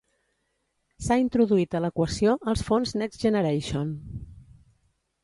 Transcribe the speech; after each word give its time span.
S'ha 1.07 1.17
introduït 1.23 1.77
a 1.79 1.81
l'equació 1.85 2.33
els 2.53 2.63
fons 2.71 2.95
Next 3.03 3.27
Generation. 3.27 3.93